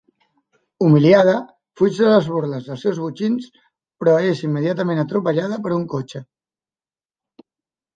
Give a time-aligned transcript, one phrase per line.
[0.85, 1.35] Humiliada,
[1.81, 6.29] fuig de les burles dels seus botxins però és immediatament atropellada per un cotxe.